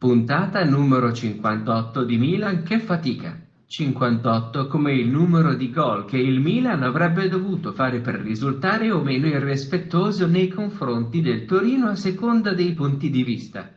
Puntata 0.00 0.64
numero 0.64 1.12
58 1.12 2.04
di 2.04 2.16
Milan 2.16 2.62
che 2.62 2.78
fatica. 2.78 3.38
58 3.66 4.66
come 4.66 4.94
il 4.94 5.08
numero 5.08 5.52
di 5.52 5.70
gol 5.70 6.06
che 6.06 6.16
il 6.16 6.40
Milan 6.40 6.82
avrebbe 6.82 7.28
dovuto 7.28 7.72
fare 7.72 8.00
per 8.00 8.14
risultare 8.14 8.90
o 8.90 9.02
meno 9.02 9.26
irrispettoso 9.26 10.26
nei 10.26 10.48
confronti 10.48 11.20
del 11.20 11.44
Torino 11.44 11.90
a 11.90 11.96
seconda 11.96 12.54
dei 12.54 12.72
punti 12.72 13.10
di 13.10 13.22
vista. 13.22 13.68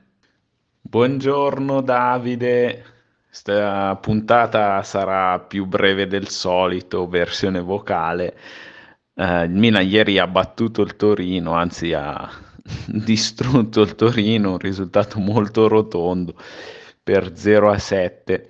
Buongiorno 0.79 1.81
Davide, 1.81 2.85
questa 3.28 3.94
puntata 3.97 4.81
sarà 4.81 5.37
più 5.40 5.65
breve 5.65 6.08
del 6.08 6.29
solito, 6.29 7.05
versione 7.05 7.60
vocale. 7.60 8.37
Uh, 9.15 9.44
il 9.44 9.51
Milan 9.51 9.85
ieri 9.85 10.19
ha 10.19 10.28
battuto 10.28 10.83
il 10.83 10.96
Torino, 10.96 11.51
anzi 11.51 11.92
ha 11.92 12.29
distrutto 12.88 13.82
il 13.82 13.96
Torino, 13.96 14.52
un 14.52 14.58
risultato 14.58 15.20
molto 15.20 15.68
rotondo 15.68 16.36
per 17.02 17.38
0 17.38 17.70
a 17.70 17.77
7. 17.77 18.49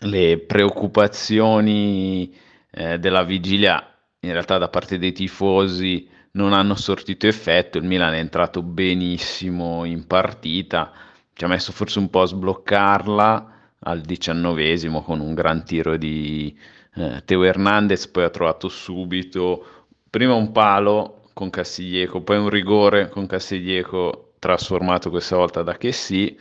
Le 0.00 0.38
preoccupazioni 0.38 2.34
eh, 2.70 2.98
della 2.98 3.22
vigilia 3.22 3.88
in 4.20 4.32
realtà 4.32 4.58
da 4.58 4.68
parte 4.68 4.98
dei 4.98 5.12
tifosi 5.12 6.08
non 6.32 6.52
hanno 6.52 6.74
sortito 6.74 7.26
effetto, 7.26 7.78
il 7.78 7.84
Milan 7.84 8.14
è 8.14 8.18
entrato 8.18 8.62
benissimo 8.62 9.84
in 9.84 10.06
partita, 10.06 10.92
ci 11.32 11.44
ha 11.44 11.48
messo 11.48 11.70
forse 11.70 12.00
un 12.00 12.10
po' 12.10 12.22
a 12.22 12.26
sbloccarla 12.26 13.52
al 13.80 14.00
diciannovesimo 14.00 15.02
con 15.02 15.20
un 15.20 15.34
gran 15.34 15.64
tiro 15.64 15.96
di 15.96 16.56
eh, 16.94 17.22
Teo 17.24 17.44
Hernandez, 17.44 18.08
poi 18.08 18.24
ha 18.24 18.30
trovato 18.30 18.68
subito 18.68 19.86
prima 20.10 20.34
un 20.34 20.50
palo 20.50 21.23
con 21.34 21.50
Castiglieco, 21.50 22.22
poi 22.22 22.38
un 22.38 22.48
rigore 22.48 23.10
con 23.10 23.26
Castiglieco 23.26 24.34
trasformato 24.38 25.10
questa 25.10 25.36
volta 25.36 25.62
da 25.62 25.76
che 25.76 25.92
sì 25.92 26.38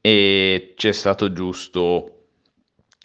e 0.00 0.74
c'è 0.76 0.92
stato 0.92 1.32
giusto 1.32 2.10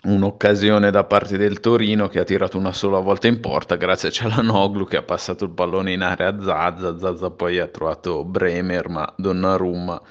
un'occasione 0.04 0.92
da 0.92 1.04
parte 1.04 1.38
del 1.38 1.60
Torino 1.60 2.08
che 2.08 2.20
ha 2.20 2.24
tirato 2.24 2.58
una 2.58 2.72
sola 2.72 3.00
volta 3.00 3.28
in 3.28 3.40
porta 3.40 3.76
grazie 3.76 4.10
a 4.10 4.12
Cialanoglu 4.12 4.86
che 4.86 4.98
ha 4.98 5.04
passato 5.04 5.44
il 5.44 5.52
pallone 5.52 5.92
in 5.94 6.02
area 6.02 6.30
a 6.30 6.42
Zazza, 6.42 6.98
Zazza 6.98 7.30
poi 7.32 7.60
ha 7.60 7.68
trovato 7.68 8.24
Bremer 8.24 8.88
ma 8.90 9.14
Donnarumma 9.18 10.02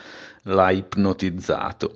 l'ha 0.43 0.71
ipnotizzato. 0.71 1.95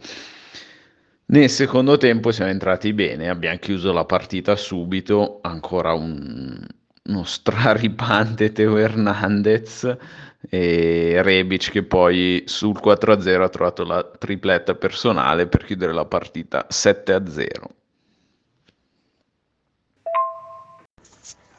Nel 1.27 1.49
secondo 1.49 1.97
tempo 1.97 2.31
siamo 2.31 2.51
entrati 2.51 2.93
bene, 2.93 3.29
abbiamo 3.29 3.59
chiuso 3.59 3.93
la 3.93 4.05
partita 4.05 4.55
subito, 4.57 5.39
ancora 5.41 5.95
un, 5.95 6.67
uno 7.05 7.25
straripante 7.25 8.51
Teo 8.53 8.77
Hernandez 8.77 9.97
e 10.49 11.23
Rebic 11.23 11.71
che 11.71 11.83
poi 11.83 12.43
sul 12.47 12.81
4-0 12.83 13.41
ha 13.41 13.49
trovato 13.49 13.85
la 13.85 14.05
tripletta 14.05 14.75
personale 14.75 15.47
per 15.47 15.65
chiudere 15.65 15.93
la 15.93 16.05
partita 16.05 16.67
7-0. 16.69 17.47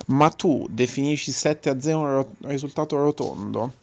Ma 0.08 0.30
tu 0.30 0.68
definisci 0.70 1.32
7-0 1.32 1.94
un 1.94 2.26
risultato 2.42 2.98
rotondo? 2.98 3.76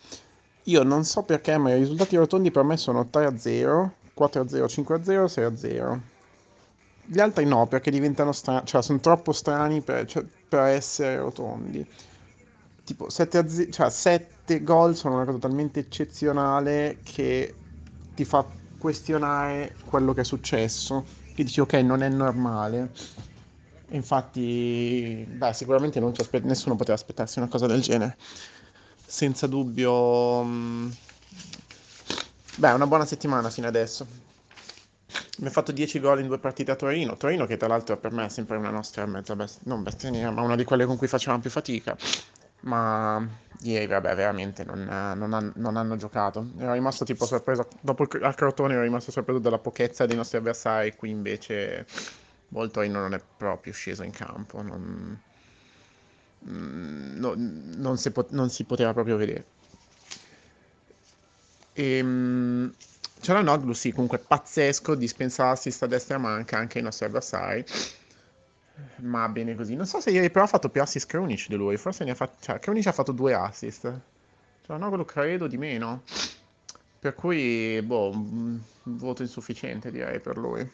Io 0.64 0.82
non 0.82 1.04
so 1.04 1.22
perché, 1.22 1.56
ma 1.56 1.74
i 1.74 1.78
risultati 1.78 2.16
rotondi 2.16 2.50
per 2.50 2.62
me 2.64 2.76
sono 2.76 3.08
3-0, 3.10 3.88
4-0, 4.16 4.66
5-0, 4.66 5.24
6-0. 5.24 6.00
Gli 7.06 7.18
altri 7.18 7.46
no, 7.46 7.66
perché 7.66 7.90
diventano 7.90 8.32
strani, 8.32 8.66
cioè 8.66 8.82
sono 8.82 9.00
troppo 9.00 9.32
strani 9.32 9.80
per, 9.80 10.04
cioè, 10.04 10.22
per 10.50 10.64
essere 10.64 11.16
rotondi. 11.16 11.86
Tipo 12.84 13.08
7, 13.08 13.38
a 13.38 13.46
cioè, 13.70 13.90
7 13.90 14.62
gol 14.64 14.96
sono 14.96 15.14
una 15.14 15.24
cosa 15.24 15.38
talmente 15.38 15.80
eccezionale 15.80 16.98
che 17.04 17.54
ti 18.14 18.24
fa 18.24 18.46
questionare 18.76 19.76
quello 19.84 20.12
che 20.12 20.22
è 20.22 20.24
successo. 20.24 21.06
E 21.36 21.44
dici 21.44 21.60
ok, 21.60 21.74
non 21.74 22.02
è 22.02 22.08
normale. 22.08 22.90
Infatti, 23.92 25.24
beh, 25.28 25.52
sicuramente 25.52 25.98
aspe- 26.00 26.40
nessuno 26.40 26.76
poteva 26.76 26.94
aspettarsi 26.96 27.38
una 27.38 27.48
cosa 27.48 27.66
del 27.66 27.80
genere. 27.80 28.16
Senza 29.06 29.46
dubbio, 29.46 30.42
mh... 30.44 30.96
beh, 32.56 32.72
una 32.72 32.86
buona 32.86 33.04
settimana 33.06 33.50
fino 33.50 33.66
adesso. 33.66 34.06
Abbiamo 35.40 35.54
fatto 35.54 35.72
10 35.72 36.00
gol 36.00 36.20
in 36.20 36.26
due 36.26 36.38
partite 36.38 36.70
a 36.70 36.76
Torino. 36.76 37.16
Torino, 37.16 37.46
che 37.46 37.56
tra 37.56 37.66
l'altro 37.66 37.96
per 37.96 38.12
me 38.12 38.26
è 38.26 38.28
sempre 38.28 38.58
una 38.58 38.68
nostra 38.68 39.06
mezza 39.06 39.34
bestia, 39.34 39.62
non 39.64 39.82
bestia 39.82 40.10
nera, 40.10 40.30
ma 40.30 40.42
una 40.42 40.54
di 40.54 40.64
quelle 40.64 40.84
con 40.84 40.98
cui 40.98 41.08
facevamo 41.08 41.40
più 41.40 41.48
fatica. 41.48 41.96
Ma 42.60 43.26
ieri, 43.62 43.86
vabbè, 43.86 44.14
veramente 44.14 44.64
non, 44.64 44.84
non, 45.16 45.32
han, 45.32 45.50
non 45.56 45.76
hanno 45.78 45.96
giocato. 45.96 46.46
Ero 46.58 46.74
rimasto 46.74 47.06
tipo 47.06 47.24
sorpreso. 47.24 47.68
Dopo 47.80 48.02
il, 48.02 48.22
al 48.22 48.34
Crotone 48.34 48.74
ero 48.74 48.82
rimasto 48.82 49.10
sorpreso 49.10 49.38
dalla 49.38 49.56
pochezza 49.56 50.04
dei 50.04 50.14
nostri 50.14 50.36
avversari. 50.36 50.94
Qui 50.94 51.08
invece, 51.08 51.86
il 52.48 52.70
Torino 52.70 53.00
non 53.00 53.14
è 53.14 53.22
proprio 53.38 53.72
sceso 53.72 54.02
in 54.02 54.10
campo. 54.10 54.60
Non, 54.60 55.18
no, 56.40 57.34
non, 57.34 57.96
si, 57.96 58.10
pot- 58.10 58.44
si 58.48 58.64
poteva 58.64 58.92
proprio 58.92 59.16
vedere. 59.16 59.44
E, 61.72 62.02
ehm, 63.20 63.26
c'era 63.26 63.42
Noglu, 63.42 63.72
sì, 63.72 63.92
comunque 63.92 64.18
pazzesco, 64.18 64.94
dispensa 64.94 65.50
assist 65.50 65.82
a 65.82 65.86
destra 65.86 66.18
manca 66.18 66.56
anche 66.56 66.78
ai 66.78 66.84
nostri 66.84 67.06
avversari. 67.06 67.64
Ma 68.96 69.28
bene 69.28 69.54
così. 69.54 69.74
Non 69.74 69.86
so 69.86 70.00
se 70.00 70.10
ieri 70.10 70.30
però 70.30 70.44
ha 70.44 70.48
fatto 70.48 70.70
più 70.70 70.80
assist 70.80 71.06
Krunic 71.06 71.48
di 71.48 71.54
lui. 71.56 71.76
Forse 71.76 72.04
ne 72.04 72.12
ha 72.12 72.14
fatto... 72.14 72.36
Cioè, 72.40 72.58
Krunic 72.58 72.86
ha 72.86 72.92
fatto 72.92 73.12
due 73.12 73.34
assist. 73.34 73.92
Cioè, 74.66 74.78
Noglu 74.78 75.04
credo 75.04 75.46
di 75.46 75.58
meno. 75.58 76.02
Per 76.98 77.14
cui, 77.14 77.80
boh, 77.82 78.10
un 78.10 78.60
voto 78.82 79.22
insufficiente 79.22 79.90
direi 79.90 80.20
per 80.20 80.36
lui. 80.36 80.70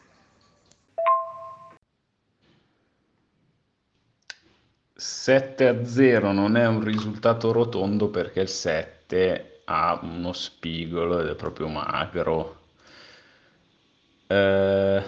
A 4.97 5.85
0 5.85 6.31
non 6.31 6.57
è 6.57 6.65
un 6.65 6.83
risultato 6.83 7.51
rotondo 7.51 8.09
perché 8.09 8.39
il 8.39 8.49
7 8.49 9.56
ha 9.69 9.99
uno 10.01 10.33
spigolo 10.33 11.19
ed 11.19 11.27
è 11.27 11.35
proprio 11.35 11.67
magro. 11.67 12.59
Eh, 14.27 15.03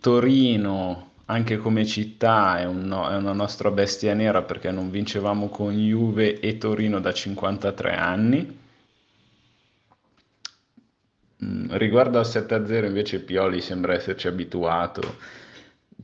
Torino, 0.00 1.10
anche 1.26 1.58
come 1.58 1.86
città, 1.86 2.58
è, 2.58 2.64
un 2.66 2.90
è, 2.90 3.16
una 3.16 3.32
nostra 3.32 3.70
bestia 3.70 4.14
nera 4.14 4.42
perché 4.42 4.70
non 4.72 4.90
vincevamo 4.90 5.48
con 5.48 5.72
Juve 5.76 6.40
e 6.40 6.58
Torino 6.58 7.00
da 7.00 7.12
53 7.12 7.94
anni. 7.94 8.58
Mm, 11.44 11.72
riguardo 11.76 12.18
al 12.18 12.26
7-0 12.26 12.84
invece 12.86 13.20
Pioli 13.20 13.60
sembra 13.60 13.94
esserci 13.94 14.26
abituato, 14.28 15.16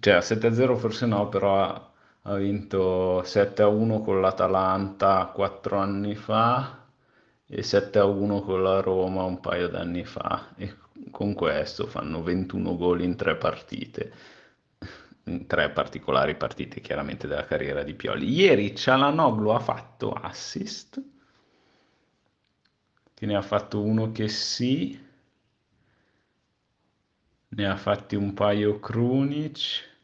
cioè 0.00 0.15
a 0.15 0.19
7-0 0.20 0.76
forse 0.76 1.06
no, 1.06 1.28
però 1.28 1.88
ha 2.28 2.37
vinto 2.37 3.22
7-1 3.22 4.03
con 4.03 4.21
l'Atalanta 4.21 5.25
4 5.34 5.78
anni 5.78 6.15
fa 6.15 6.87
e 7.47 7.62
7-1 7.62 8.43
con 8.43 8.62
la 8.62 8.81
Roma 8.81 9.25
un 9.25 9.41
paio 9.41 9.69
d'anni 9.69 10.05
fa. 10.05 10.53
E 10.56 10.77
con 11.11 11.33
questo 11.33 11.87
fanno 11.87 12.22
21 12.22 12.77
gol 12.77 13.00
in 13.00 13.16
tre 13.16 13.37
partite. 13.37 14.12
In 15.25 15.47
tre 15.47 15.71
particolari 15.71 16.37
partite 16.37 16.83
chiaramente 16.83 17.27
della 17.27 17.44
carriera 17.47 17.83
di 17.83 17.94
Pioli. 17.94 18.31
Ieri 18.31 18.77
Cialanoglu 18.77 19.49
ha 19.49 19.60
fatto 19.60 20.12
assist. 20.12 21.03
Che 23.15 23.27
ne 23.27 23.37
ha 23.37 23.43
fatto 23.43 23.83
uno 23.83 24.12
che 24.12 24.28
sì. 24.28 25.06
Ne 27.50 27.66
ha 27.66 27.77
fatti 27.77 28.16
un 28.16 28.34
paio 28.34 28.78
Krunic 28.78 29.97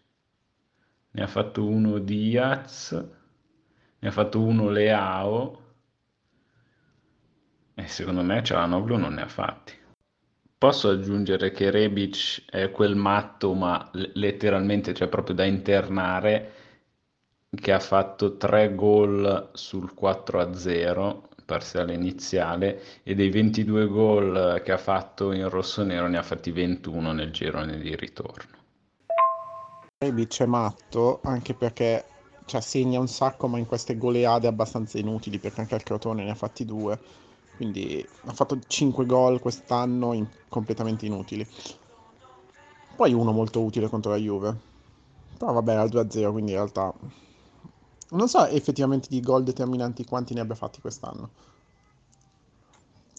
ne 1.15 1.23
ha 1.23 1.27
fatto 1.29 1.65
uno 1.65 1.99
Diaz, 1.99 2.91
ne 3.99 4.09
ha 4.09 4.11
fatto 4.11 4.41
uno 4.41 4.69
Leao 4.69 5.63
e 7.75 7.87
secondo 7.87 8.23
me 8.23 8.43
Cialanoglu 8.43 8.97
non 8.97 9.15
ne 9.15 9.23
ha 9.23 9.29
fatti. 9.29 9.73
Posso 10.59 10.89
aggiungere 10.89 11.51
che 11.53 11.71
Rebic 11.71 12.45
è 12.51 12.71
quel 12.71 12.97
matto, 12.97 13.53
ma 13.53 13.91
letteralmente, 13.93 14.95
cioè 14.95 15.09
proprio 15.09 15.35
da 15.35 15.45
internare, 15.45 16.53
che 17.55 17.73
ha 17.73 17.81
fatto 17.81 18.37
3 18.37 18.75
gol 18.75 19.51
sul 19.53 19.93
4-0, 19.95 21.23
parziale 21.45 21.95
iniziale, 21.95 22.81
e 23.03 23.15
dei 23.15 23.31
22 23.31 23.87
gol 23.87 24.63
che 24.65 24.73
ha 24.73 24.79
fatto 24.79 25.33
in 25.33 25.49
rosso-nero 25.49 26.09
ne 26.09 26.19
ha 26.19 26.23
fatti 26.23 26.51
21 26.51 27.13
nel 27.13 27.31
girone 27.31 27.79
di 27.79 27.95
ritorno. 27.95 28.64
Rebic 29.99 30.43
è 30.43 30.47
matto 30.47 31.21
anche 31.23 31.55
perché 31.55 32.05
cioè, 32.47 32.61
segna 32.61 33.01
un 33.01 33.09
sacco 33.09 33.49
ma 33.49 33.59
in 33.59 33.67
queste 33.67 33.97
goleade 33.97 34.47
abbastanza 34.47 34.99
inutili 34.99 35.39
perché 35.39 35.61
anche 35.61 35.75
al 35.75 35.83
Crotone 35.83 36.25
ne 36.25 36.31
ha 36.31 36.35
fatti 36.35 36.65
due. 36.65 36.99
Quindi 37.57 38.07
ha 38.25 38.33
fatto 38.33 38.59
5 38.67 39.07
gol 39.07 39.41
quest'anno 39.41 40.13
in, 40.13 40.27
completamente 40.49 41.07
inutili. 41.07 41.47
Poi 42.97 43.13
uno 43.13 43.33
molto 43.33 43.63
utile 43.63 43.89
contro 43.89 44.11
la 44.11 44.19
Juve. 44.19 44.57
Però 45.39 45.53
vabbè 45.53 45.75
al 45.75 45.89
2-0 45.89 46.33
quindi 46.33 46.51
in 46.53 46.59
realtà 46.59 46.93
non 48.11 48.29
so 48.29 48.45
effettivamente 48.47 49.09
di 49.09 49.21
gol 49.21 49.43
determinanti 49.43 50.05
quanti 50.05 50.35
ne 50.35 50.41
abbia 50.41 50.55
fatti 50.55 50.81
quest'anno. 50.81 51.31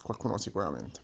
Qualcuno 0.04 0.38
sicuramente. 0.38 1.00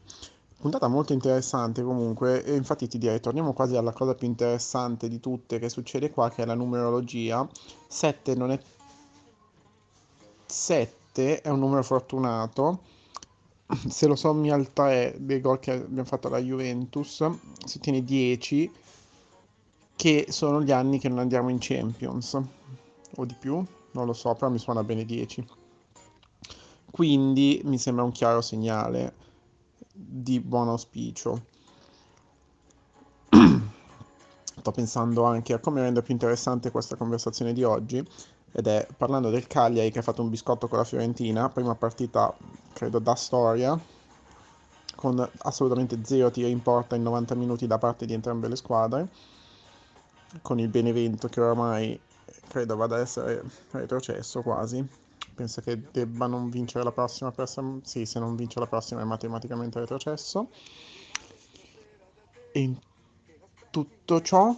Puntata 0.61 0.87
molto 0.87 1.11
interessante 1.11 1.81
comunque, 1.81 2.43
e 2.43 2.55
infatti 2.55 2.87
ti 2.87 2.99
direi, 2.99 3.19
torniamo 3.19 3.51
quasi 3.51 3.75
alla 3.75 3.93
cosa 3.93 4.13
più 4.13 4.27
interessante 4.27 5.09
di 5.09 5.19
tutte 5.19 5.57
che 5.57 5.69
succede 5.69 6.11
qua, 6.11 6.29
che 6.29 6.43
è 6.43 6.45
la 6.45 6.53
numerologia. 6.53 7.49
7 7.87 8.35
non 8.35 8.51
è... 8.51 8.59
7 10.45 11.41
è 11.41 11.49
un 11.49 11.57
numero 11.57 11.81
fortunato, 11.81 12.81
se 13.87 14.05
lo 14.05 14.15
sommi 14.15 14.51
al 14.51 14.71
3 14.71 15.15
dei 15.17 15.41
gol 15.41 15.59
che 15.59 15.71
abbiamo 15.71 16.07
fatto 16.07 16.27
alla 16.27 16.37
Juventus, 16.37 17.27
si 17.65 17.77
ottiene 17.77 18.03
10, 18.03 18.71
che 19.95 20.27
sono 20.29 20.61
gli 20.61 20.71
anni 20.71 20.99
che 20.99 21.09
non 21.09 21.17
andiamo 21.17 21.49
in 21.49 21.57
Champions, 21.59 22.39
o 23.15 23.25
di 23.25 23.35
più, 23.39 23.65
non 23.93 24.05
lo 24.05 24.13
so, 24.13 24.35
però 24.35 24.51
mi 24.51 24.59
suona 24.59 24.83
bene 24.83 25.05
10. 25.05 25.43
Quindi 26.91 27.61
mi 27.63 27.79
sembra 27.79 28.03
un 28.03 28.11
chiaro 28.11 28.41
segnale 28.41 29.29
di 30.03 30.39
buon 30.39 30.69
auspicio. 30.69 31.45
Sto 34.43 34.71
pensando 34.71 35.23
anche 35.23 35.53
a 35.53 35.59
come 35.59 35.81
rende 35.81 36.01
più 36.01 36.13
interessante 36.13 36.71
questa 36.71 36.95
conversazione 36.95 37.53
di 37.53 37.63
oggi 37.63 38.05
ed 38.51 38.67
è 38.67 38.85
parlando 38.97 39.29
del 39.29 39.47
Cagliari 39.47 39.91
che 39.91 39.99
ha 39.99 40.03
fatto 40.03 40.21
un 40.21 40.29
biscotto 40.29 40.67
con 40.67 40.77
la 40.77 40.83
Fiorentina, 40.83 41.49
prima 41.49 41.75
partita 41.75 42.35
credo 42.73 42.99
da 42.99 43.15
storia, 43.15 43.79
con 44.95 45.27
assolutamente 45.39 45.99
zero 46.03 46.29
tiri 46.29 46.51
in 46.51 46.61
porta 46.61 46.95
in 46.95 47.03
90 47.03 47.35
minuti 47.35 47.65
da 47.65 47.77
parte 47.77 48.05
di 48.05 48.13
entrambe 48.13 48.47
le 48.47 48.55
squadre, 48.55 49.07
con 50.41 50.59
il 50.59 50.67
Benevento 50.67 51.27
che 51.27 51.41
oramai 51.41 51.99
credo 52.47 52.75
vada 52.75 52.95
ad 52.95 53.01
essere 53.01 53.43
retrocesso 53.71 54.41
quasi 54.41 54.85
pensa 55.33 55.61
che 55.61 55.81
debba 55.91 56.27
non 56.27 56.49
vincere 56.49 56.83
la 56.83 56.91
prossima 56.91 57.31
per 57.31 57.49
sì, 57.83 58.05
se 58.05 58.19
non 58.19 58.35
vince 58.35 58.59
la 58.59 58.67
prossima 58.67 59.01
è 59.01 59.03
matematicamente 59.03 59.79
retrocesso. 59.79 60.49
E 62.51 62.59
in 62.59 62.77
tutto 63.69 64.21
ciò 64.21 64.55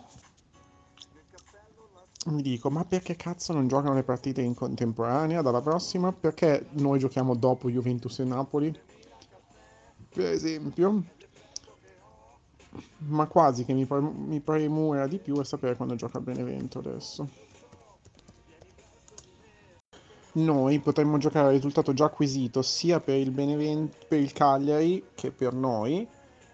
mi 2.25 2.41
dico, 2.41 2.69
ma 2.69 2.85
perché 2.85 3.15
cazzo 3.15 3.53
non 3.53 3.67
giocano 3.67 3.93
le 3.93 4.03
partite 4.03 4.41
in 4.41 4.53
contemporanea 4.53 5.41
dalla 5.41 5.61
prossima? 5.61 6.11
Perché 6.11 6.67
noi 6.71 6.99
giochiamo 6.99 7.35
dopo 7.35 7.69
Juventus 7.69 8.19
e 8.19 8.23
Napoli? 8.23 8.77
Per 10.09 10.25
esempio. 10.25 11.03
Ma 13.05 13.27
quasi 13.27 13.65
che 13.65 13.73
mi, 13.73 13.85
pre- 13.85 13.99
mi 13.99 14.39
premura 14.39 15.05
di 15.05 15.19
più 15.19 15.39
è 15.39 15.43
sapere 15.43 15.75
quando 15.75 15.95
gioca 15.95 16.19
Benevento 16.19 16.79
adesso 16.79 17.42
noi 20.33 20.79
potremmo 20.79 21.17
giocare 21.17 21.47
al 21.47 21.53
risultato 21.53 21.93
già 21.93 22.05
acquisito 22.05 22.61
sia 22.61 22.99
per 22.99 23.17
il, 23.17 23.29
Benevento, 23.29 23.97
per 24.07 24.19
il 24.19 24.31
Cagliari 24.33 25.09
che 25.13 25.31
per 25.31 25.53
noi. 25.53 26.07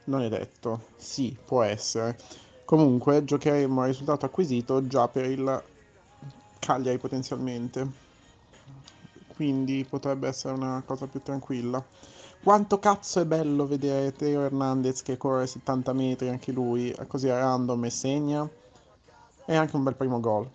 Non 0.05 0.21
è 0.21 0.29
detto, 0.29 0.87
sì, 0.97 1.37
può 1.45 1.61
essere. 1.61 2.17
Comunque 2.65 3.23
giocheremo 3.23 3.81
al 3.81 3.87
risultato 3.87 4.25
acquisito 4.25 4.85
già 4.85 5.07
per 5.07 5.25
il 5.25 5.63
Cagliari 6.59 6.97
potenzialmente. 6.97 8.07
Quindi 9.35 9.85
potrebbe 9.89 10.27
essere 10.27 10.55
una 10.55 10.83
cosa 10.85 11.07
più 11.07 11.21
tranquilla. 11.21 11.83
Quanto 12.43 12.79
cazzo 12.79 13.21
è 13.21 13.25
bello 13.25 13.65
vedere 13.65 14.11
Teo 14.11 14.41
Hernandez 14.41 15.01
che 15.01 15.17
corre 15.17 15.47
70 15.47 15.93
metri 15.93 16.29
anche 16.29 16.51
lui, 16.51 16.93
così 17.07 17.29
a 17.29 17.37
random 17.37 17.85
e 17.85 17.89
segna. 17.89 18.49
È 19.45 19.55
anche 19.55 19.75
un 19.75 19.83
bel 19.83 19.95
primo 19.95 20.19
gol. 20.19 20.49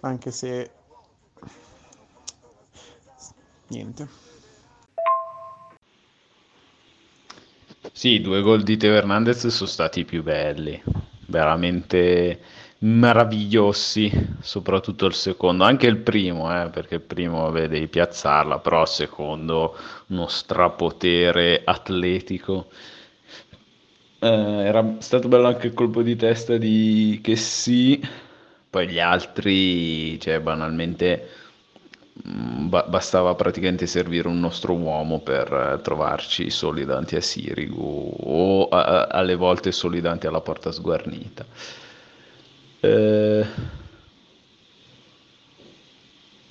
Anche 0.00 0.30
se 0.30 0.70
niente. 3.72 4.06
Sì, 7.92 8.10
i 8.10 8.20
due 8.20 8.42
gol 8.42 8.62
di 8.62 8.76
Teo 8.76 8.94
Hernandez 8.94 9.46
sono 9.48 9.68
stati 9.68 10.00
i 10.00 10.04
più 10.04 10.22
belli, 10.22 10.80
veramente 11.26 12.40
meravigliosi, 12.78 14.10
soprattutto 14.40 15.06
il 15.06 15.14
secondo, 15.14 15.64
anche 15.64 15.86
il 15.86 15.98
primo, 15.98 16.50
eh, 16.62 16.68
perché 16.70 16.96
il 16.96 17.00
primo 17.00 17.50
devi 17.50 17.86
piazzarla, 17.88 18.58
però 18.58 18.82
il 18.82 18.88
secondo 18.88 19.76
uno 20.08 20.26
strapotere 20.28 21.62
atletico. 21.64 22.68
Eh, 24.18 24.26
era 24.28 24.96
stato 24.98 25.28
bello 25.28 25.48
anche 25.48 25.66
il 25.68 25.74
colpo 25.74 26.02
di 26.02 26.14
testa 26.16 26.56
di 26.56 27.20
che 27.22 27.36
sì, 27.36 28.00
poi 28.70 28.88
gli 28.88 29.00
altri, 29.00 30.18
cioè 30.20 30.40
banalmente 30.40 31.28
ba- 31.41 31.41
bastava 32.24 33.34
praticamente 33.34 33.86
servire 33.86 34.28
un 34.28 34.38
nostro 34.38 34.74
uomo 34.74 35.20
per 35.20 35.52
eh, 35.52 35.80
trovarci 35.82 36.50
soli 36.50 36.84
davanti 36.84 37.16
a 37.16 37.20
Sirigu 37.20 38.14
o 38.20 38.68
a- 38.68 39.06
alle 39.08 39.34
volte 39.34 39.72
soli 39.72 40.00
davanti 40.00 40.26
alla 40.26 40.40
porta 40.40 40.70
sguarnita. 40.70 41.44
Eh... 42.80 43.44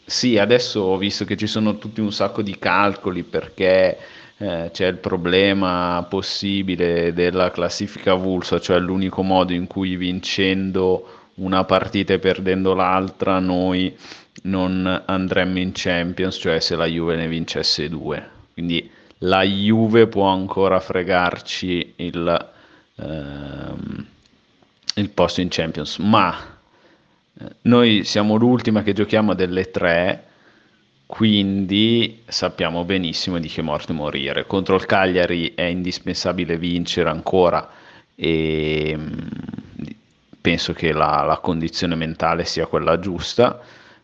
Sì, 0.05 0.37
adesso 0.37 0.81
ho 0.81 0.97
visto 0.97 1.23
che 1.25 1.37
ci 1.37 1.47
sono 1.47 1.77
tutti 1.77 2.01
un 2.01 2.11
sacco 2.11 2.41
di 2.41 2.57
calcoli 2.59 3.23
perché 3.23 3.97
eh, 4.37 4.69
c'è 4.71 4.87
il 4.87 4.97
problema 4.97 6.05
possibile 6.09 7.13
della 7.13 7.49
classifica 7.51 8.11
avulsa, 8.11 8.59
cioè 8.59 8.79
l'unico 8.79 9.21
modo 9.23 9.53
in 9.53 9.67
cui 9.67 9.95
vincendo 9.95 11.29
una 11.35 11.63
partita 11.63 12.13
e 12.13 12.19
perdendo 12.19 12.73
l'altra 12.73 13.39
noi 13.39 13.95
non 14.43 15.03
andremmo 15.05 15.59
in 15.59 15.71
Champions, 15.73 16.37
cioè 16.37 16.59
se 16.59 16.75
la 16.75 16.85
Juve 16.85 17.15
ne 17.15 17.27
vincesse 17.27 17.89
due. 17.89 18.29
Quindi 18.53 18.89
la 19.19 19.43
Juve 19.43 20.07
può 20.07 20.27
ancora 20.27 20.79
fregarci 20.79 21.93
il, 21.97 22.49
ehm, 22.95 24.05
il 24.95 25.09
posto 25.09 25.41
in 25.41 25.47
Champions, 25.49 25.97
ma 25.97 26.35
eh, 27.39 27.45
noi 27.61 28.03
siamo 28.03 28.35
l'ultima 28.35 28.81
che 28.83 28.93
giochiamo 28.93 29.33
delle 29.33 29.69
tre, 29.69 30.25
quindi 31.05 32.21
sappiamo 32.25 32.83
benissimo 32.83 33.37
di 33.37 33.47
che 33.47 33.61
morte 33.61 33.93
morire. 33.93 34.47
Contro 34.47 34.75
il 34.75 34.85
Cagliari 34.85 35.53
è 35.53 35.63
indispensabile 35.63 36.57
vincere 36.57 37.09
ancora 37.09 37.69
e 38.15 38.95
mm, 38.97 39.17
penso 40.41 40.73
che 40.73 40.91
la, 40.93 41.23
la 41.27 41.37
condizione 41.37 41.95
mentale 41.95 42.45
sia 42.45 42.65
quella 42.65 42.99
giusta 42.99 43.61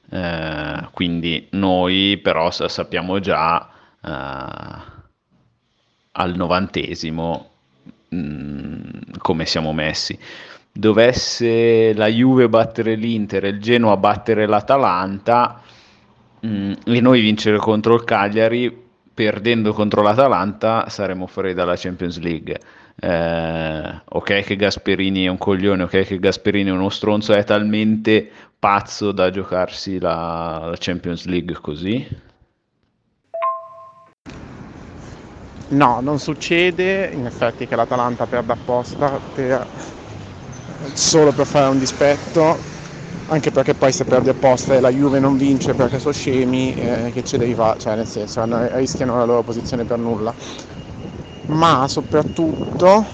eh, 0.10 0.88
quindi 0.92 1.48
noi 1.52 2.18
però 2.22 2.50
sappiamo 2.52 3.20
già 3.20 3.70
eh, 4.02 4.96
al 6.12 6.36
novantesimo 6.36 7.50
mh, 8.10 8.18
mm, 8.18 8.90
come 9.18 9.46
siamo 9.46 9.74
messi. 9.74 10.18
Dovesse 10.72 11.94
la 11.94 12.08
Juve 12.08 12.50
battere 12.50 12.96
l'Inter 12.96 13.46
e 13.46 13.50
il 13.50 13.60
Genoa 13.60 13.98
battere 13.98 14.46
l'Atalanta 14.46 15.62
mh, 16.40 16.48
mm, 16.48 16.74
e 16.86 17.02
noi 17.02 17.22
vincere 17.22 17.58
contro 17.58 17.96
il 17.96 18.04
Cagliari, 18.04 18.86
perdendo 19.14 19.74
contro 19.74 20.02
l'Atalanta 20.02 20.88
saremo 20.90 21.28
fuori 21.28 21.54
dalla 21.54 21.76
Champions 21.76 22.20
League. 22.20 22.60
Eh, 23.00 24.02
ok 24.06 24.42
che 24.42 24.56
Gasperini 24.56 25.26
è 25.26 25.30
un 25.30 25.38
coglione, 25.38 25.84
ok 25.84 26.02
che 26.04 26.20
Gasperini 26.20 26.70
è 26.70 26.74
uno 26.74 26.90
stronzo, 26.90 27.34
è 27.34 27.44
talmente 27.44 28.28
pazzo 28.58 29.12
da 29.12 29.30
giocarsi 29.30 30.00
la, 30.00 30.66
la 30.70 30.76
Champions 30.80 31.26
League 31.26 31.56
così? 31.62 32.08
No, 35.70 36.00
non 36.02 36.18
succede 36.18 37.12
in 37.14 37.26
effetti 37.26 37.68
che 37.68 37.76
l'Atalanta 37.76 38.26
perda 38.26 38.54
apposta 38.54 39.20
per, 39.34 39.68
solo 40.94 41.34
per 41.34 41.46
fare 41.46 41.68
un 41.68 41.78
dispetto, 41.78 42.58
anche 43.28 43.52
perché 43.52 43.76
poi 43.76 43.92
se 43.92 44.06
perde 44.06 44.32
apposta 44.32 44.76
e 44.76 44.80
la 44.80 44.90
Juve 44.90 45.20
non 45.20 45.36
vince 45.38 45.74
perché 45.74 46.00
sono 46.00 46.14
scemi, 46.14 46.74
eh, 46.74 47.12
che 47.14 47.22
ce 47.22 47.38
devi 47.38 47.54
fare, 47.54 47.78
cioè 47.80 47.96
nel 47.96 48.08
senso 48.08 48.44
rischiano 48.78 49.18
la 49.18 49.26
loro 49.26 49.44
posizione 49.44 49.84
per 49.84 50.00
nulla. 50.00 50.34
Ma 51.48 51.88
soprattutto 51.90 53.06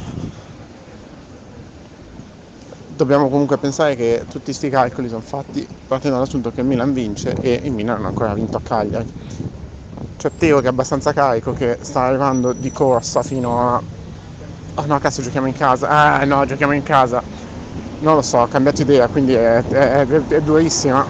dobbiamo 2.85 3.29
comunque 3.29 3.57
pensare 3.57 3.95
che 3.95 4.25
tutti 4.27 4.45
questi 4.45 4.69
calcoli 4.69 5.07
sono 5.09 5.21
fatti 5.21 5.67
partendo 5.85 6.15
dall'assunto 6.17 6.51
che 6.51 6.61
il 6.61 6.67
Milan 6.67 6.93
vince 6.93 7.33
e 7.35 7.59
il 7.63 7.71
Milan 7.71 7.95
non 7.97 8.05
ha 8.05 8.07
ancora 8.09 8.33
vinto 8.33 8.57
a 8.57 8.61
Cagliari. 8.61 9.07
C'è 10.15 10.33
Teo 10.35 10.59
che 10.59 10.67
è 10.67 10.69
abbastanza 10.69 11.11
carico, 11.13 11.53
che 11.53 11.77
sta 11.81 12.01
arrivando 12.03 12.53
di 12.53 12.71
corsa 12.71 13.23
fino 13.23 13.59
a... 13.75 13.83
Oh 14.75 14.85
no, 14.85 14.97
cazzo, 14.99 15.21
giochiamo 15.21 15.47
in 15.47 15.53
casa. 15.53 15.87
Ah 15.87 16.23
no, 16.25 16.45
giochiamo 16.45 16.73
in 16.73 16.83
casa. 16.83 17.23
Non 17.97 18.15
lo 18.15 18.21
so, 18.21 18.39
ho 18.39 18.47
cambiato 18.47 18.81
idea, 18.81 19.07
quindi 19.09 19.33
è, 19.33 19.63
è, 19.65 20.05
è, 20.05 20.07
è 20.07 20.41
durissima. 20.41 21.07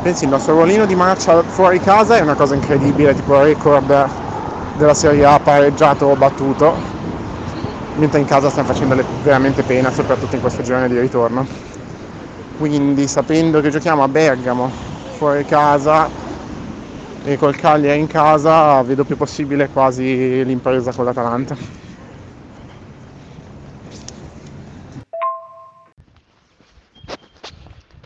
Pensi, 0.00 0.24
il 0.24 0.30
nostro 0.30 0.54
ruolino 0.54 0.86
di 0.86 0.94
marcia 0.94 1.42
fuori 1.44 1.78
casa 1.80 2.16
è 2.16 2.20
una 2.20 2.34
cosa 2.34 2.54
incredibile, 2.54 3.14
tipo 3.14 3.40
record 3.42 4.10
della 4.80 4.94
Serie 4.94 5.26
A 5.26 5.38
pareggiato 5.38 6.06
o 6.06 6.16
battuto 6.16 6.82
mentre 7.96 8.18
in 8.18 8.24
casa 8.24 8.48
stiamo 8.48 8.66
facendo 8.66 9.04
veramente 9.20 9.62
pena, 9.62 9.90
soprattutto 9.90 10.34
in 10.34 10.40
questo 10.40 10.62
girone 10.62 10.88
di 10.88 10.98
ritorno. 10.98 11.46
Quindi 12.56 13.06
sapendo 13.06 13.60
che 13.60 13.68
giochiamo 13.68 14.02
a 14.02 14.08
Bergamo, 14.08 14.72
fuori 15.16 15.44
casa, 15.44 16.10
e 17.22 17.36
col 17.36 17.54
Cagliari 17.56 18.00
in 18.00 18.06
casa 18.06 18.82
vedo 18.82 19.04
più 19.04 19.16
possibile 19.16 19.68
quasi 19.68 20.42
l'impresa 20.44 20.92
con 20.92 21.04
l'Atalanta. 21.04 21.54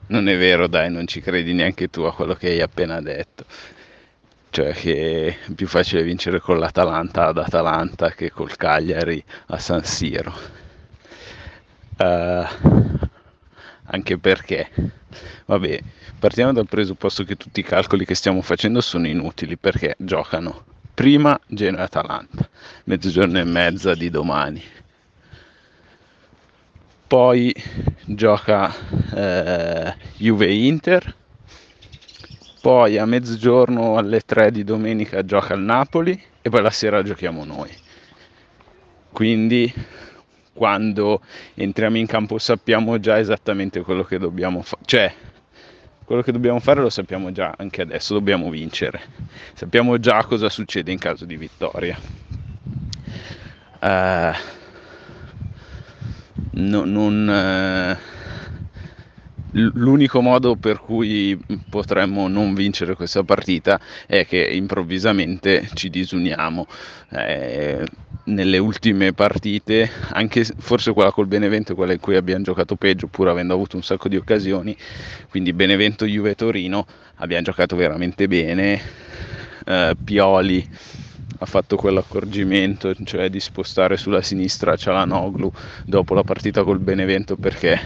Non 0.09 0.29
è 0.29 0.37
vero, 0.37 0.67
dai, 0.67 0.91
non 0.91 1.07
ci 1.07 1.21
credi 1.21 1.53
neanche 1.53 1.89
tu 1.89 2.03
a 2.03 2.13
quello 2.13 2.35
che 2.35 2.49
hai 2.49 2.61
appena 2.61 3.01
detto. 3.01 3.45
Cioè 4.55 4.73
che 4.73 5.37
è 5.47 5.53
più 5.53 5.67
facile 5.67 6.05
vincere 6.05 6.39
con 6.39 6.61
l'Atalanta 6.61 7.27
ad 7.27 7.39
Atalanta 7.39 8.11
che 8.11 8.31
col 8.31 8.55
Cagliari 8.55 9.21
a 9.47 9.59
San 9.59 9.83
Siro. 9.83 10.33
Uh, 11.99 12.47
anche 13.87 14.17
perché, 14.17 14.71
vabbè, 15.47 15.83
partiamo 16.21 16.53
dal 16.53 16.69
presupposto 16.69 17.25
che 17.25 17.35
tutti 17.35 17.59
i 17.59 17.65
calcoli 17.65 18.05
che 18.05 18.15
stiamo 18.15 18.43
facendo 18.43 18.81
sono 18.81 19.09
inutili 19.09 19.57
perché 19.57 19.97
giocano 19.99 20.65
prima 20.95 21.37
Genoa-Atalanta, 21.49 22.49
mezzogiorno 22.85 23.41
e 23.41 23.45
mezza 23.45 23.97
di 23.97 24.09
domani. 24.09 24.63
Poi 27.09 27.53
gioca 28.05 28.73
eh, 29.17 29.97
Juve-Inter, 30.17 31.13
poi 32.65 32.97
a 32.97 33.05
mezzogiorno 33.05 33.99
alle 33.99 34.21
3 34.21 34.51
di 34.51 34.65
domenica 34.65 35.23
gioca 35.23 35.53
il 35.53 35.61
Napoli 35.61 36.19
e 36.41 36.49
poi 36.49 36.63
la 36.63 36.71
sera 36.71 37.03
giochiamo 37.03 37.45
noi. 37.45 37.69
Quindi 39.13 39.71
quando 40.55 41.21
entriamo 41.53 41.99
in 41.99 42.07
campo 42.07 42.39
sappiamo 42.39 42.99
già 42.99 43.19
esattamente 43.19 43.83
quello 43.83 44.03
che 44.03 44.17
dobbiamo 44.17 44.63
fare, 44.63 44.83
cioè 44.87 45.15
quello 46.07 46.23
che 46.23 46.33
dobbiamo 46.33 46.59
fare 46.59 46.81
lo 46.81 46.89
sappiamo 46.89 47.33
già 47.33 47.53
anche 47.55 47.83
adesso, 47.83 48.15
dobbiamo 48.15 48.49
vincere, 48.49 48.99
sappiamo 49.53 49.99
già 49.99 50.25
cosa 50.25 50.49
succede 50.49 50.91
in 50.91 50.99
caso 50.99 51.27
di 51.27 51.37
vittoria. 51.37 51.99
Uh, 53.79 54.33
no, 56.53 56.85
non, 56.87 57.99
uh, 57.99 58.14
l'unico 59.55 60.21
modo 60.21 60.57
per 60.57 60.81
cui 60.81 61.39
potremmo 61.69 62.29
non 62.29 62.55
vincere 62.55 62.95
questa 62.95 63.23
partita 63.23 63.81
è 64.07 64.27
che 64.27 64.43
improvvisamente 64.43 65.69
ci 65.75 65.91
disuniamo. 65.91 66.67
Eh, 67.11 67.85
nelle 68.27 68.57
ultime 68.57 69.13
partite, 69.13 69.91
anche 70.13 70.45
forse 70.45 70.93
quella 70.93 71.11
col 71.11 71.27
Benevento, 71.27 71.75
quella 71.75 71.93
in 71.93 72.01
cui 72.01 72.17
abbiamo 72.17 72.43
giocato 72.43 72.75
peggio, 72.77 73.07
pur 73.07 73.29
avendo 73.29 73.53
avuto 73.53 73.77
un 73.77 73.83
sacco 73.83 74.09
di 74.09 74.17
occasioni, 74.17 74.75
quindi 75.29 75.53
Benevento, 75.53 76.07
Juve, 76.07 76.35
Torino, 76.35 76.87
abbiamo 77.17 77.43
giocato 77.43 77.77
veramente 77.77 78.27
bene. 78.27 78.81
Eh, 79.67 79.97
Pioli 80.03 80.67
ha 81.39 81.47
fatto 81.47 81.77
quell'accorgimento, 81.77 82.95
cioè 83.05 83.29
di 83.29 83.41
spostare 83.41 83.97
sulla 83.97 84.23
sinistra 84.23 84.77
Cialanoglu 84.77 85.51
dopo 85.85 86.15
la 86.15 86.23
partita 86.23 86.63
col 86.63 86.79
Benevento 86.81 87.37
perché 87.37 87.79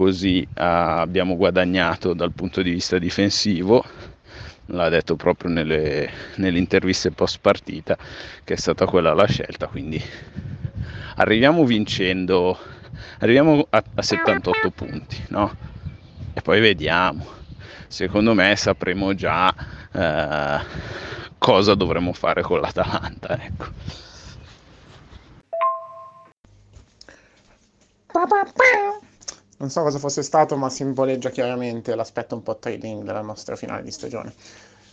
così 0.00 0.40
uh, 0.48 0.54
abbiamo 0.54 1.36
guadagnato 1.36 2.14
dal 2.14 2.32
punto 2.32 2.62
di 2.62 2.70
vista 2.70 2.96
difensivo. 2.96 3.84
L'ha 4.72 4.88
detto 4.88 5.14
proprio 5.14 5.50
nelle, 5.50 6.08
nelle 6.36 6.58
interviste 6.58 7.10
post 7.10 7.38
partita 7.42 7.98
che 8.42 8.54
è 8.54 8.56
stata 8.56 8.86
quella 8.86 9.12
la 9.12 9.26
scelta 9.26 9.66
quindi 9.66 10.00
arriviamo 11.16 11.64
vincendo 11.64 12.56
arriviamo 13.18 13.66
a, 13.68 13.82
a 13.96 14.00
78 14.00 14.70
punti 14.70 15.22
no? 15.28 15.54
e 16.32 16.40
poi 16.40 16.60
vediamo. 16.60 17.26
Secondo 17.86 18.32
me 18.32 18.56
sapremo 18.56 19.14
già 19.14 19.54
uh, 19.92 20.64
cosa 21.36 21.74
dovremo 21.74 22.14
fare 22.14 22.40
con 22.40 22.58
l'Atalanta 22.60 23.38
ecco 23.44 23.66
Non 29.60 29.68
so 29.68 29.82
cosa 29.82 29.98
fosse 29.98 30.22
stato, 30.22 30.56
ma 30.56 30.70
simboleggia 30.70 31.28
chiaramente 31.28 31.94
l'aspetto 31.94 32.34
un 32.34 32.42
po' 32.42 32.56
trading 32.56 33.04
della 33.04 33.20
nostra 33.20 33.56
finale 33.56 33.82
di 33.82 33.90
stagione. 33.90 34.32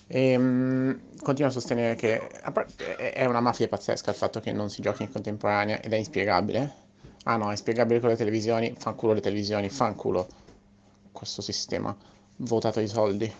E, 0.07 0.35
um, 0.35 0.99
continuo 1.21 1.49
a 1.49 1.53
sostenere 1.53 1.95
che 1.95 2.27
è 2.27 3.23
una 3.25 3.39
mafia 3.39 3.69
pazzesca 3.69 4.11
il 4.11 4.17
fatto 4.17 4.41
che 4.41 4.51
non 4.51 4.69
si 4.69 4.81
giochi 4.81 5.03
in 5.03 5.11
contemporanea 5.11 5.81
ed 5.81 5.93
è 5.93 5.95
inspiegabile. 5.95 6.85
Ah 7.23 7.37
no, 7.37 7.47
è 7.47 7.51
inspiegabile 7.51 8.01
con 8.01 8.09
le 8.09 8.17
televisioni, 8.17 8.75
fanculo 8.77 9.13
le 9.13 9.21
televisioni, 9.21 9.69
fanculo 9.69 10.27
questo 11.13 11.41
sistema 11.41 11.95
votato 12.37 12.79
ai 12.79 12.87
soldi. 12.89 13.33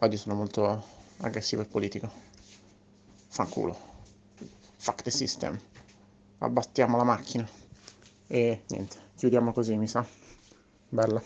Oggi 0.00 0.16
sono 0.16 0.34
molto 0.34 0.84
aggressivo 1.18 1.60
e 1.60 1.66
politico. 1.66 2.10
Fanculo. 3.28 3.76
Fuck 4.76 5.02
the 5.02 5.10
system. 5.10 5.60
Abbattiamo 6.38 6.96
la 6.96 7.04
macchina. 7.04 7.46
E 8.26 8.62
niente, 8.68 8.96
chiudiamo 9.22 9.52
così, 9.52 9.76
mi 9.76 9.86
sa. 9.86 10.04
Bella. 10.88 11.22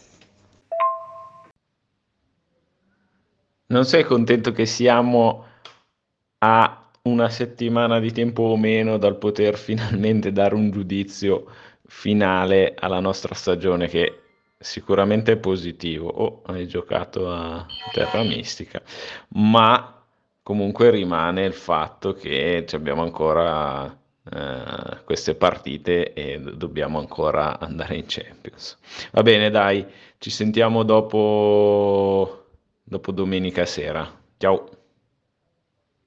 Non 3.68 3.86
sei 3.86 4.04
contento 4.04 4.52
che 4.52 4.66
siamo 4.66 5.46
a 6.40 6.90
una 7.04 7.30
settimana 7.30 7.98
di 7.98 8.12
tempo 8.12 8.42
o 8.42 8.56
meno 8.58 8.98
dal 8.98 9.16
poter 9.16 9.56
finalmente 9.56 10.30
dare 10.30 10.54
un 10.54 10.70
giudizio 10.70 11.50
finale 11.86 12.74
alla 12.78 13.00
nostra 13.00 13.34
stagione 13.34 13.88
che 13.88 14.24
sicuramente 14.58 15.32
è 15.32 15.36
positivo. 15.38 16.08
Oh, 16.08 16.42
hai 16.44 16.68
giocato 16.68 17.32
a 17.32 17.64
Terra 17.94 18.22
Mistica, 18.24 18.82
ma 19.28 20.04
comunque 20.42 20.90
rimane 20.90 21.46
il 21.46 21.54
fatto 21.54 22.12
che 22.12 22.66
abbiamo 22.72 23.00
ancora 23.00 24.04
uh, 24.32 25.04
queste 25.04 25.34
partite 25.34 26.12
e 26.12 26.40
dobbiamo 26.40 26.98
ancora 26.98 27.58
andare 27.58 27.96
in 27.96 28.04
Champions. 28.06 28.78
Va 29.12 29.22
bene, 29.22 29.50
dai, 29.50 29.84
ci 30.18 30.30
sentiamo 30.30 30.82
dopo, 30.82 32.46
dopo 32.82 33.12
domenica 33.12 33.64
sera. 33.66 34.10
Ciao. 34.38 34.85